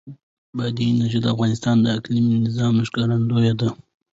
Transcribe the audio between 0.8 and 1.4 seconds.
انرژي د